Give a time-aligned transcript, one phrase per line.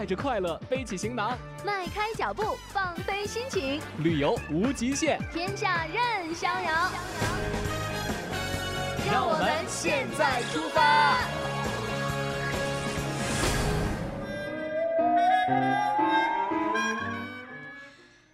[0.00, 6.90] 带着快乐背起行囊，迈开脚步放飞心情，旅游无极限，天下任逍遥。
[9.12, 11.20] 让我们现在出发。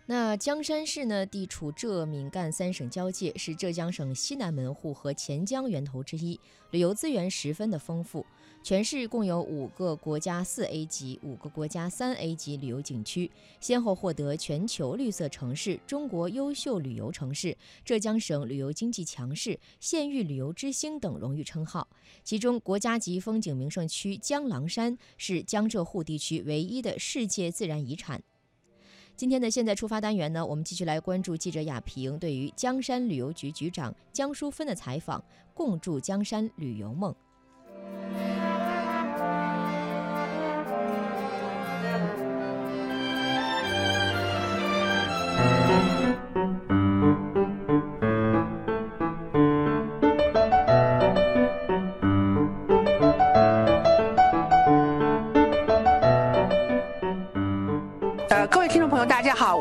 [0.08, 6.38] 那江山市呢，地处浙闽赣三省交界，是浙江省西南门户和钱江源头之一，
[6.70, 8.24] 旅游资源十分的丰富。
[8.66, 13.30] 全市共有五个国家四 A 级、五个国家三 A 级旅游景区，
[13.60, 21.86] 先后获得全球绿色城市、中国优秀旅游城市、浙江省旅游经济强市、县域旅游之星等荣誉称号。
[22.24, 28.20] 其中，国家级风景名胜区江郎山是江浙沪地区唯一的世界自然遗产。
[29.14, 37.14] 今天的现在出发单元呢，我们继续来关注记者亚平对于江山旅游局局长江淑芬的采访，共筑江山旅游梦。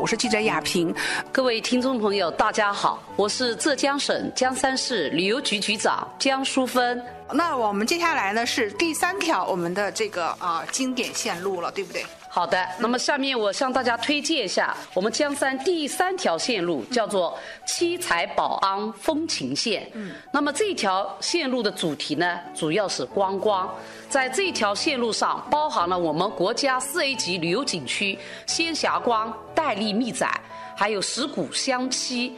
[0.06, 0.94] 我是记者亚萍。
[1.32, 7.04] 各位听众朋友，大家好，我是浙江省江山市旅游局局长江淑芬。
[7.32, 12.06] 那我们接下来呢是第三条我们的这个啊、经典线路了，对不对？
[12.28, 19.90] 好的，那么下面我向大家推荐一下我们江山第三条线路，叫做七彩宝安风情线。
[19.94, 23.68] 嗯，那么这条线路的主题呢，主要是观光。
[24.08, 29.32] 在这条线路上，包含了我们国家四 A 级旅游景区仙霞关、
[29.66, 30.40] 戴笠密宅，
[30.76, 32.36] 还有石鼓香溪、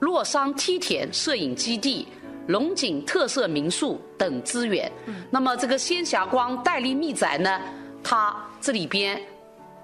[0.00, 2.08] 洛桑梯田摄影基地。
[2.48, 4.90] 龙井特色民宿等资源。
[5.30, 7.60] 那么这个仙霞光戴笠密宅呢，
[8.02, 9.22] 它这里边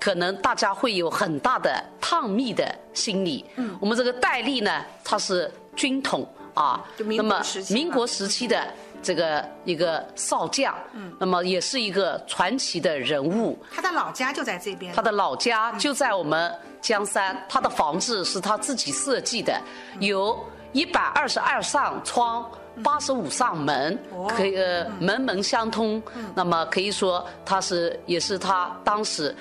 [0.00, 3.44] 可能大家会有很大的探秘的心理。
[3.54, 8.66] 嗯，我们这个戴笠呢，他是军统啊，那么民国时期的
[9.03, 13.59] 这个一个少将，嗯，那么也是一个传奇的人物。
[13.72, 14.94] 他的老家就在这边。
[14.94, 19.61] 他的老家就在我们江山，他的房子是他自己设计的，
[19.99, 20.38] 有
[20.72, 22.49] 一百二十二扇窗。
[22.84, 26.00] 八十五扇门，可以呃门门相通，
[26.34, 29.37] 那么可以说他是也是他当时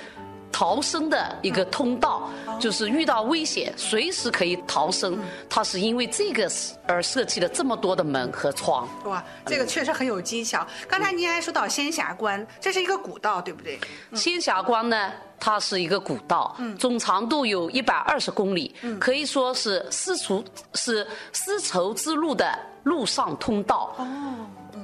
[0.52, 2.30] 逃生的一个通道，
[2.60, 5.20] 就是遇到危险随时可以逃生。
[5.50, 6.52] 它是因为这个
[6.88, 8.88] 而设计了这么多的门和窗。
[9.06, 10.66] 哇，这个确实很有技巧。
[10.88, 13.80] 刚才您还说到仙霞关，这是一个古道，对不对？
[14.14, 23.96] 仙霞关呢，它是一个古道，总长度有一百二十公里，可以说是丝绸是丝绸之路的陆上通道。
[23.98, 24.06] 哦。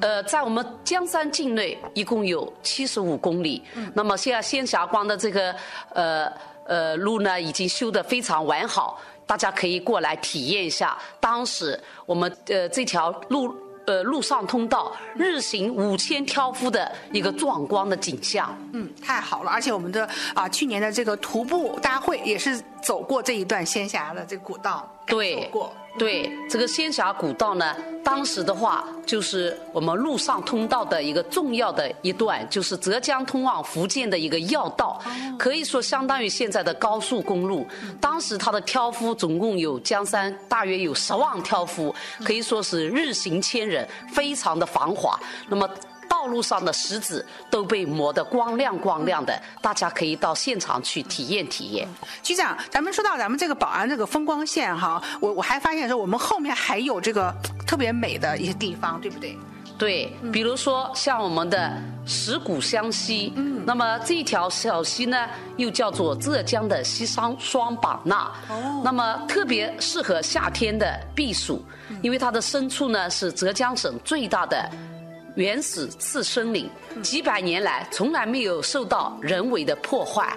[0.02, 3.64] 呃，在我们江山境内一共有七十五公里。
[3.94, 5.56] 那么现在仙霞关的这个
[5.94, 6.32] 呃
[6.66, 13.56] 呃路呢，已经修得非常完好，大家可以过来体验一下当时我们呃这条路。
[13.86, 18.58] 呃，陆上通道日行五千挑夫的一个壮观的景象。
[18.74, 25.74] 嗯，太好了，而且我们的啊去年的这个徒步大会也是走过这一段仙霞的这个古道，对走过。
[25.98, 35.02] 对这个仙霞古道呢，当时的话就是我们陆上通道的一个重要的一段，就是浙江通往福建的一个要道，
[35.40, 37.66] 可以说相当于现在的高速公路。
[38.02, 41.96] 当时它的挑夫总共有江山大约有十万挑夫，
[42.26, 45.20] 可以说是日行千人，非常的繁华。
[45.48, 45.70] 那么。
[46.26, 51.88] 道路上的石子都被磨得光亮光亮的，大家可以到现场去体验体验。
[52.24, 57.32] 局长，咱们说到咱们这个宝安这个风光线哈，我我还发现说我们后面还有这个
[57.68, 59.38] 特别美的一些地方，对不对？
[59.78, 71.64] 对，比如说像我们的石鼓湘溪，嗯，那么这条小溪呢，又叫做浙江的西双双版纳，哦，那么特别适合夏天的避暑，
[72.02, 74.68] 因为它的深处呢是浙江省最大的
[75.36, 76.70] 原始次森林，
[77.04, 80.36] 几百年来从来没有受到人为的破坏。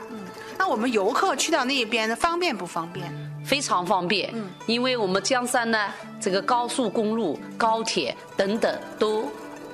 [0.59, 3.13] 那我们游客去到那边方便不方便？
[3.45, 5.79] 非常方便，嗯，因为我们江山呢，
[6.21, 9.25] 这个高速公路、高铁等等都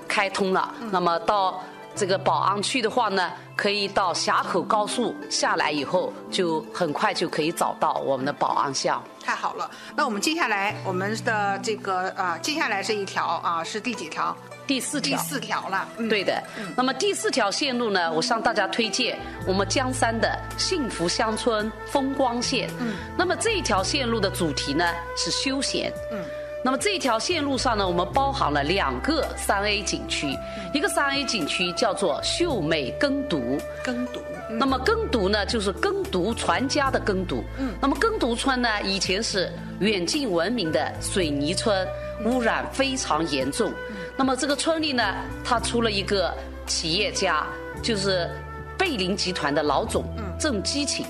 [0.07, 0.73] 开通了。
[0.93, 1.61] 那么到
[1.97, 9.03] 这个宝安去的话呢，可以到峡口高速下来以后，就很快就可以找到我们的宝安乡。
[9.25, 14.37] 太好了，那我们接下来我们的这个啊，接下来这一条啊是第几条？
[14.67, 15.89] 第四条，第四条了。
[15.99, 16.43] 嗯对的。
[16.77, 22.69] 那么第四条线路呢，我向大家推荐我们江山的幸福乡村风光线。
[22.81, 22.95] 嗯。
[23.17, 24.85] 那么这一条线路的主题呢
[25.17, 25.93] 是休闲。
[26.11, 26.19] 嗯。
[26.65, 30.35] 那么这一条线路上呢，我们包含了两个三 A 景区，
[30.73, 34.21] 一个三 A 景区叫做秀美耕读，耕读。
[34.49, 37.45] 那么耕读呢，就是耕读传家的耕读。
[37.59, 37.75] 嗯。
[37.83, 41.87] 那么耕读村呢，以前是远近闻名的水泥村，
[42.25, 43.71] 污染非常严重。
[44.17, 45.15] 那么这个村里呢，
[45.45, 46.33] 他出了一个
[46.67, 47.47] 企业家，
[47.83, 48.31] 就是
[48.79, 50.05] 贝林集团的老总
[50.39, 51.05] 郑基勤。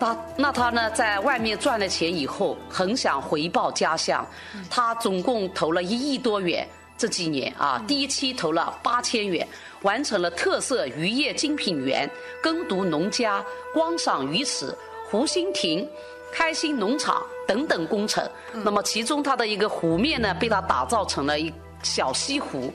[0.00, 4.26] 他那他呢，在外面赚了钱以后，很想回报家乡。
[4.70, 6.66] 他总共投了一亿多元，
[6.96, 9.46] 这几年啊，第一期投了八千元，
[9.82, 12.08] 完成了特色渔业精品园、
[12.42, 14.72] 耕读农家、观赏鱼池、
[15.10, 15.88] 湖心亭、
[16.32, 18.28] 开心农场等等工程。
[18.52, 21.52] 那么其中它的一个湖面呢，被他打造成了一
[21.82, 22.72] 小西湖。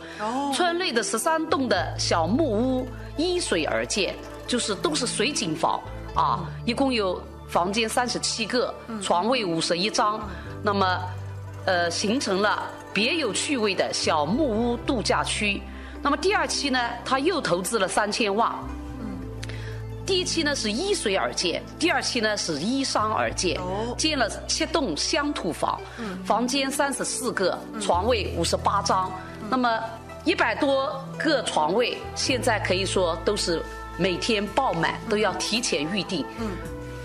[0.54, 4.16] 村内的十三栋的小木屋依水而建，
[4.48, 5.80] 就是都是水景房。
[6.16, 10.20] 啊，一共有房间三十七个，床位五十一张，
[10.62, 11.02] 那么，
[11.66, 12.64] 呃，形成了
[12.94, 15.62] 别有趣味的小木屋度假区。
[16.02, 18.54] 那么第二期呢，他又投资了三千万。
[20.06, 23.60] 第一期呢是依水而建，第二期呢是依山而建，
[23.98, 25.80] 建了七栋乡土房，
[26.26, 29.12] 房间三十四个，床位五十八张，
[29.50, 29.80] 那么
[30.26, 33.62] 一百多个床位，现在可以说都是。
[33.96, 36.48] 每天爆满都要提前预定，嗯，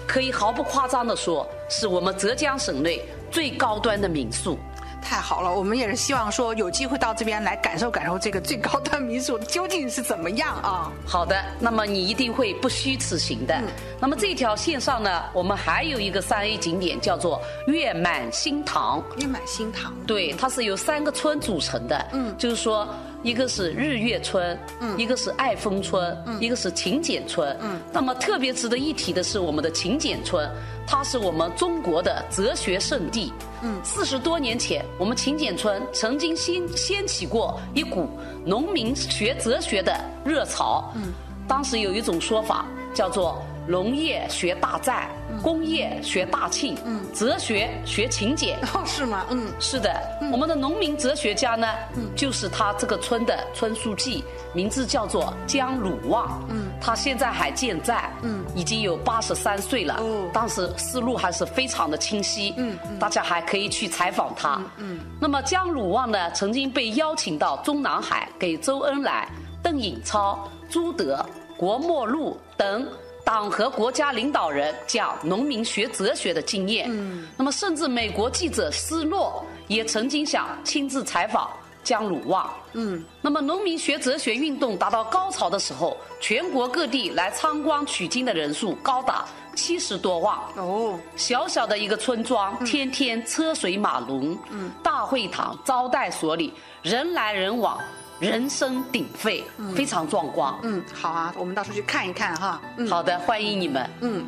[0.06, 4.58] 可以毫不夸张的说，是我们浙江省内最高端的民宿。
[5.00, 10.92] 太好了，我们也是希望说有机会到这边来感受感受这个最高端民宿究竟是怎么样啊？
[11.06, 13.58] 好的，那么你一定会不虚此行的。
[14.00, 19.02] 那么这条线上呢，我们还有一个三 A 景点叫做月满新塘。
[19.16, 22.06] 月满新塘，对，它是由三个村组成的。
[22.12, 22.86] 嗯，就是说。
[23.24, 27.80] 一个是日月村，嗯，一个是爱枫村，嗯，一个是勤俭村，嗯。
[27.92, 30.48] 那么特别值得一提的是我们的勤俭村，
[30.90, 33.30] 它是我们中国的哲学圣地，
[33.62, 33.78] 嗯。
[33.84, 38.08] 四十多年前，我们勤俭村曾经掀掀起过一股
[38.42, 39.94] 农民学哲学的
[40.24, 41.12] 热潮，嗯。
[41.46, 43.42] 当时有一种说法叫做。
[43.68, 45.10] 农业学大寨，
[45.42, 46.74] 工业学大庆，
[47.14, 48.58] 哲学学勤俭。
[48.72, 49.26] 哦，是吗？
[49.28, 49.94] 嗯，是的。
[50.32, 51.68] 我们的农民哲学家呢，
[52.16, 54.24] 就是他这个村的村书记，
[54.54, 56.42] 名字叫做江鲁旺。
[56.48, 59.96] 嗯，他现在还健在，嗯，已经有八十三岁了。
[60.00, 62.54] 哦，当时思路还是非常的清晰。
[62.56, 64.58] 嗯，大家还可以去采访他。
[64.78, 69.28] 嗯，那么江鲁旺呢，曾经被邀请到中南海，给周恩来、
[69.62, 71.22] 邓颖超、朱德、
[71.58, 72.88] 郭沫若等。
[73.28, 81.50] 党和国家领导人讲农民学哲学的经验，嗯，那么甚至美国记者斯诺也曾经想亲自采访
[81.84, 97.78] 姜鲁旺，嗯，那么农民学哲学运动达到高潮的时候，全国各地来参观取经的人数高达七十多万，哦，小小的一个村庄，天天车水马龙，嗯，大会堂招待所里人来人往。
[98.20, 99.44] 人声鼎沸，
[99.76, 100.52] 非常壮观。
[100.64, 102.60] 嗯，好啊，我们到时候去看一看哈。
[102.76, 103.88] 嗯好的，欢迎你们。
[104.00, 104.26] 嗯。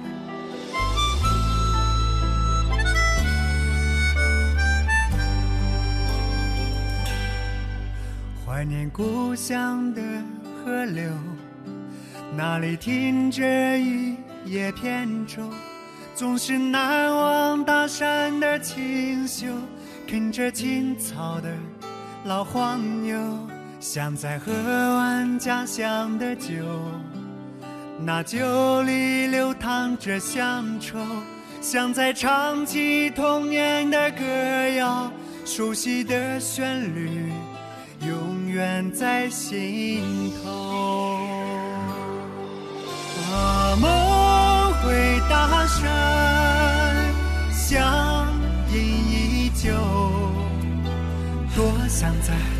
[8.46, 10.00] 怀念故乡的
[10.64, 11.10] 河流，
[12.36, 13.44] 那里停着
[13.76, 15.42] 一叶扁舟，
[16.14, 19.46] 总是难忘大山的清秀，
[20.06, 21.48] 啃着青草的
[22.24, 23.18] 老黄牛。
[23.80, 26.52] 想再喝完家乡的酒，
[28.04, 30.98] 那酒里流淌着乡愁；
[31.62, 34.22] 想再唱起童年的歌
[34.76, 35.10] 谣，
[35.46, 37.32] 熟悉的旋律
[38.06, 41.18] 永远在心头。
[43.32, 45.88] 啊，梦回大山，
[47.50, 48.28] 乡
[48.70, 49.72] 音依旧，
[51.56, 52.59] 多想在。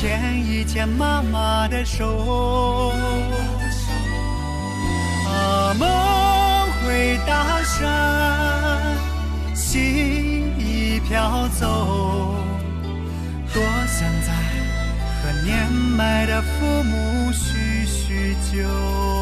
[0.00, 2.94] 牵一牵妈妈的手，
[5.28, 5.86] 啊，梦
[6.80, 8.96] 回大山，
[9.54, 12.34] 心已飘走，
[13.52, 14.32] 多想再
[15.22, 19.19] 和年迈的父母叙叙旧。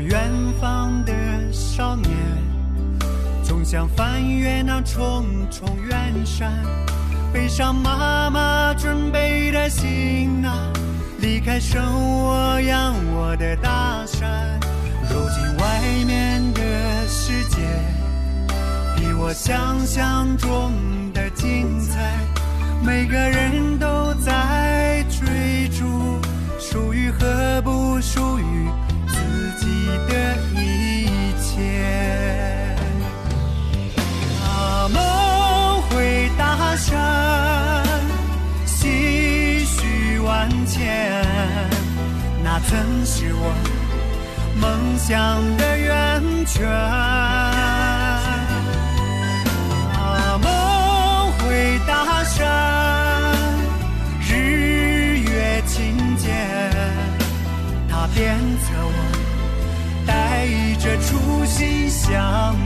[0.00, 1.12] 远方的
[1.52, 2.12] 少年
[3.42, 6.52] 总想翻越那重重远山
[7.32, 10.52] 背上妈妈准备的行囊
[11.20, 11.82] 离开生
[12.22, 14.58] 我养我的大山
[15.10, 17.56] 如今外面的世界
[18.96, 20.72] 比我想象中
[21.12, 22.36] 的精彩。
[22.86, 23.45] 每个人
[42.68, 43.54] 曾是我
[44.60, 46.68] 梦想的源泉。
[49.94, 52.44] 啊，梦回大山，
[54.20, 56.26] 日月清间，
[57.88, 58.92] 它鞭策我，
[60.06, 60.46] 带
[60.80, 62.56] 着初心向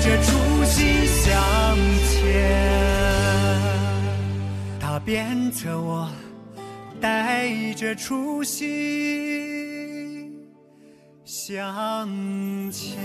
[0.00, 1.76] 着初心向
[2.08, 2.18] 前。
[4.80, 6.10] 它鞭策我，
[7.00, 10.32] 带着初心
[11.24, 12.08] 向
[12.72, 12.98] 前。